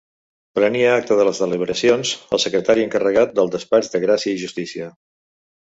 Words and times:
Prenia 0.59 0.93
acta 1.01 1.17
de 1.19 1.25
les 1.27 1.41
deliberacions, 1.43 2.13
el 2.37 2.43
secretari 2.45 2.87
encarregat 2.87 3.39
del 3.41 3.55
Despatx 3.57 3.95
de 3.97 4.03
Gràcia 4.07 4.37
i 4.39 4.45
Justícia. 4.47 4.93